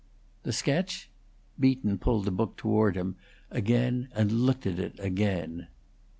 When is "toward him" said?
2.57-3.17